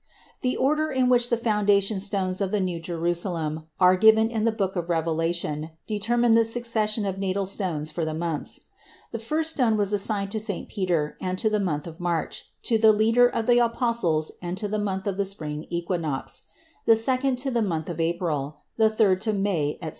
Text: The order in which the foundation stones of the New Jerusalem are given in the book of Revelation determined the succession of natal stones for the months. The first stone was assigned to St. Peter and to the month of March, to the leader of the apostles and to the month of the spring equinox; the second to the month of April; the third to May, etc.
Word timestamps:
The 0.41 0.57
order 0.57 0.89
in 0.91 1.09
which 1.09 1.29
the 1.29 1.37
foundation 1.37 1.99
stones 1.99 2.41
of 2.41 2.49
the 2.49 2.59
New 2.59 2.79
Jerusalem 2.79 3.67
are 3.79 3.95
given 3.95 4.29
in 4.29 4.45
the 4.45 4.51
book 4.51 4.75
of 4.75 4.89
Revelation 4.89 5.73
determined 5.85 6.35
the 6.35 6.43
succession 6.43 7.05
of 7.05 7.19
natal 7.19 7.45
stones 7.45 7.91
for 7.91 8.03
the 8.03 8.15
months. 8.15 8.61
The 9.11 9.19
first 9.19 9.51
stone 9.51 9.77
was 9.77 9.93
assigned 9.93 10.31
to 10.31 10.39
St. 10.39 10.67
Peter 10.67 11.17
and 11.21 11.37
to 11.37 11.51
the 11.51 11.59
month 11.59 11.85
of 11.85 11.99
March, 11.99 12.45
to 12.63 12.79
the 12.79 12.91
leader 12.91 13.27
of 13.27 13.45
the 13.45 13.59
apostles 13.59 14.31
and 14.41 14.57
to 14.57 14.67
the 14.67 14.79
month 14.79 15.05
of 15.05 15.17
the 15.17 15.25
spring 15.25 15.67
equinox; 15.69 16.45
the 16.87 16.95
second 16.95 17.35
to 17.35 17.51
the 17.51 17.61
month 17.61 17.87
of 17.87 17.99
April; 18.01 18.61
the 18.77 18.89
third 18.89 19.21
to 19.21 19.33
May, 19.33 19.73
etc. 19.83 19.89